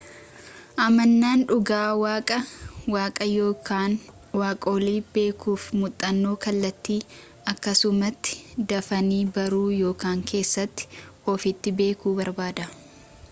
[0.85, 3.93] amanaan dhugaa waaqaa/waaqa yookaan
[4.41, 6.97] waaqolii beekuuf muuxannoo kallattii
[7.53, 10.65] akkasumatti dafanii baruu yookaan keessa
[11.35, 12.67] ofiitti beekuu barbaada